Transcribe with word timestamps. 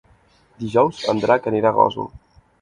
Dijous 0.63 1.01
en 1.13 1.21
Drac 1.27 1.51
anirà 1.53 1.73
a 1.75 1.81
Gósol. 1.81 2.11